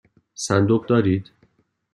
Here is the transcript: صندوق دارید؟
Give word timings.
صندوق 0.33 0.85
دارید؟ 0.85 1.31